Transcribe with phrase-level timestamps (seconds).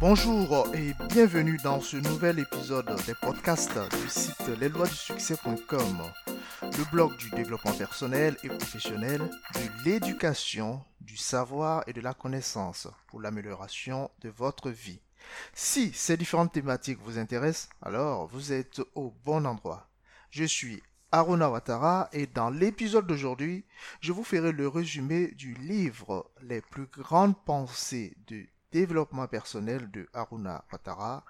[0.00, 6.02] Bonjour et bienvenue dans ce nouvel épisode des podcasts du site lesloisdusuccès.com,
[6.62, 9.20] le blog du développement personnel et professionnel,
[9.54, 15.00] de l'éducation, du savoir et de la connaissance pour l'amélioration de votre vie.
[15.54, 19.88] Si ces différentes thématiques vous intéressent, alors vous êtes au bon endroit.
[20.30, 20.82] Je suis
[21.14, 23.66] Aruna Watara et dans l'épisode d'aujourd'hui,
[24.00, 30.08] je vous ferai le résumé du livre Les plus grandes pensées de développement personnel de
[30.14, 31.22] Aruna Watara,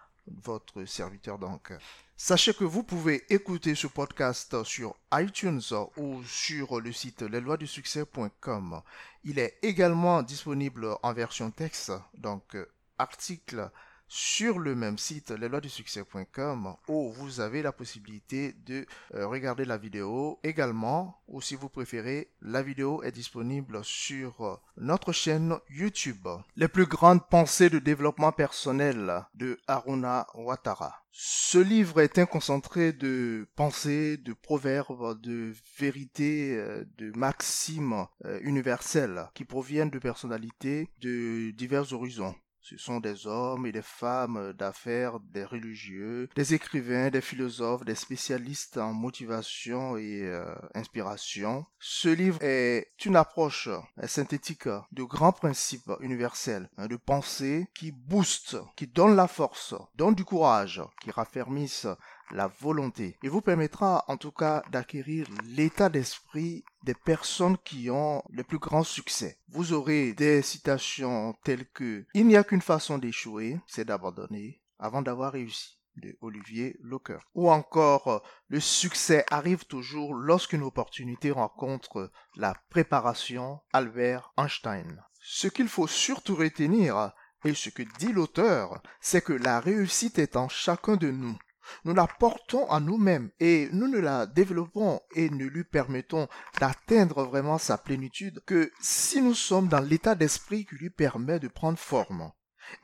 [0.45, 1.73] votre serviteur donc.
[2.17, 5.61] Sachez que vous pouvez écouter ce podcast sur iTunes
[5.97, 8.83] ou sur le site lesloisdusuccès.com.
[9.25, 12.57] Il est également disponible en version texte, donc
[12.99, 13.69] article
[14.15, 20.39] sur le même site lesloisdusuccès.com où vous avez la possibilité de euh, regarder la vidéo
[20.45, 26.69] également ou si vous préférez la vidéo est disponible sur euh, notre chaîne YouTube les
[26.69, 33.47] plus grandes pensées de développement personnel de Aruna Watara ce livre est un concentré de
[33.55, 38.07] pensées, de proverbes, de vérités, euh, de maximes
[38.41, 42.35] universelles qui proviennent de personnalités de divers horizons.
[42.63, 47.97] Ce sont des hommes et des femmes d'affaires, des religieux, des écrivains, des philosophes, des
[47.97, 51.67] spécialistes en motivation et euh, inspiration.
[51.81, 53.69] Ce livre est une approche
[54.05, 60.15] synthétique de grands principes universels hein, de pensée qui boostent, qui donnent la force, donnent
[60.15, 61.89] du courage, qui raffermissent
[62.33, 63.17] la volonté.
[63.23, 68.59] Il vous permettra en tout cas d'acquérir l'état d'esprit des personnes qui ont le plus
[68.59, 69.39] grand succès.
[69.49, 75.03] Vous aurez des citations telles que Il n'y a qu'une façon d'échouer, c'est d'abandonner avant
[75.03, 77.19] d'avoir réussi de Olivier Locker.
[77.35, 85.03] Ou encore, le succès arrive toujours lorsqu'une opportunité rencontre la préparation Albert Einstein.
[85.21, 87.13] Ce qu'il faut surtout retenir,
[87.45, 91.37] et ce que dit l'auteur, c'est que la réussite est en chacun de nous.
[91.85, 96.29] Nous la portons à nous-mêmes et nous ne la développons et ne lui permettons
[96.59, 101.49] d'atteindre vraiment sa plénitude que si nous sommes dans l'état d'esprit qui lui permet de
[101.49, 102.33] prendre forme.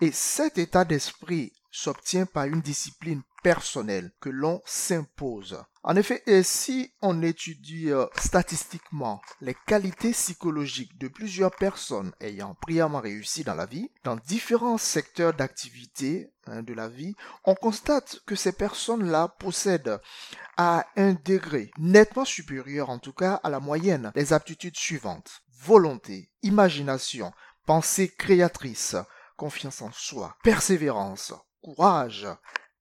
[0.01, 5.63] Et cet état d'esprit s'obtient par une discipline personnelle que l'on s'impose.
[5.89, 13.01] En effet, si on étudie euh, statistiquement les qualités psychologiques de plusieurs personnes ayant brillamment
[13.01, 18.35] réussi dans la vie, dans différents secteurs d'activité hein, de la vie, on constate que
[18.35, 19.99] ces personnes-là possèdent
[20.59, 25.41] à un degré nettement supérieur en tout cas à la moyenne les aptitudes suivantes.
[25.63, 27.33] Volonté, imagination,
[27.65, 28.95] pensée créatrice,
[29.39, 31.33] confiance en soi, persévérance,
[31.63, 32.29] courage,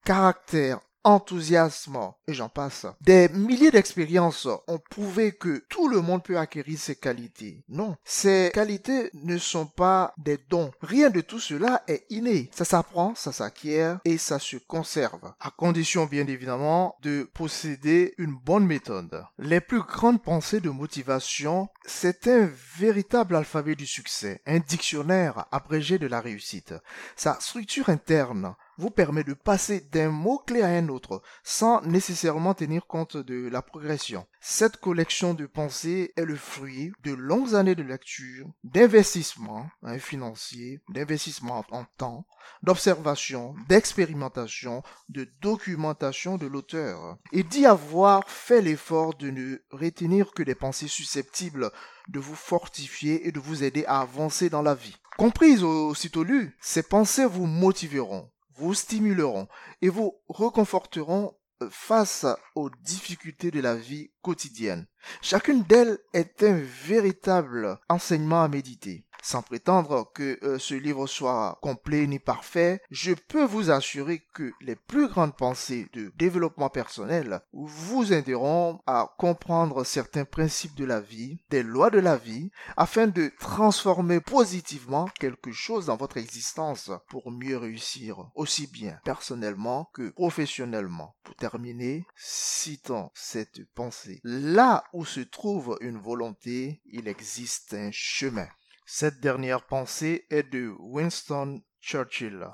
[0.03, 1.97] caractère, enthousiasme,
[2.27, 2.85] et j'en passe.
[2.99, 7.63] Des milliers d'expériences ont prouvé que tout le monde peut acquérir ces qualités.
[7.69, 10.71] Non, ces qualités ne sont pas des dons.
[10.81, 12.49] Rien de tout cela est inné.
[12.53, 15.33] Ça s'apprend, ça s'acquiert et ça se conserve.
[15.39, 19.23] À condition bien évidemment de posséder une bonne méthode.
[19.39, 25.99] Les plus grandes pensées de motivation, c'est un véritable alphabet du succès, un dictionnaire abrégé
[25.99, 26.73] de la réussite.
[27.15, 32.85] Sa structure interne vous permet de passer d'un mot-clé à un autre sans nécessairement tenir
[32.87, 34.25] compte de la progression.
[34.39, 40.81] Cette collection de pensées est le fruit de longues années de lecture, d'investissement hein, financier,
[40.89, 42.27] d'investissement en temps,
[42.63, 50.43] d'observation, d'expérimentation, de documentation de l'auteur, et d'y avoir fait l'effort de ne retenir que
[50.43, 51.71] des pensées susceptibles
[52.07, 54.97] de vous fortifier et de vous aider à avancer dans la vie.
[55.17, 59.47] Comprises aussitôt lues, ces pensées vous motiveront, vous stimuleront
[59.81, 62.25] et vous reconforteront euh, face
[62.55, 64.85] aux difficultés de la vie quotidienne.
[65.21, 69.06] Chacune d'elles est un véritable enseignement à méditer.
[69.23, 74.51] Sans prétendre que euh, ce livre soit complet ni parfait, je peux vous assurer que
[74.61, 80.99] les plus grandes pensées de développement personnel vous aideront à comprendre certains principes de la
[80.99, 86.91] vie, des lois de la vie, afin de transformer positivement quelque chose dans votre existence
[87.09, 91.15] pour mieux réussir, aussi bien personnellement que professionnellement.
[91.23, 94.21] Pour terminer, citons cette pensée.
[94.23, 98.47] Là où se trouve une volonté, il existe un chemin.
[98.89, 102.47] Cette dernière pensée est de Winston Churchill.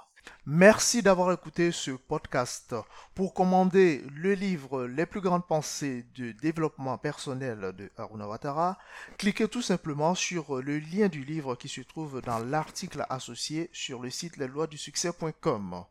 [0.47, 2.73] Merci d'avoir écouté ce podcast.
[3.13, 8.79] Pour commander le livre Les plus grandes pensées de développement personnel de Aruna Watara,
[9.19, 14.01] cliquez tout simplement sur le lien du livre qui se trouve dans l'article associé sur
[14.01, 15.85] le site lesloisdusuccès.com.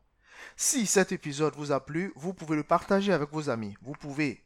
[0.56, 3.77] Si cet épisode vous a plu, vous pouvez le partager avec vos amis.
[3.81, 4.43] Vous pouvez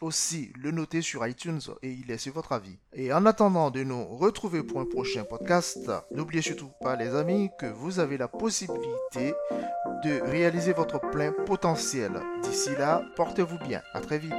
[0.00, 2.78] aussi le noter sur iTunes et y laisser votre avis.
[2.92, 7.50] Et en attendant de nous retrouver pour un prochain podcast, n'oubliez surtout pas les amis
[7.58, 9.34] que vous avez la possibilité
[10.04, 12.12] de réaliser votre plein potentiel.
[12.42, 13.82] D'ici là, portez-vous bien.
[13.94, 14.32] À très vite.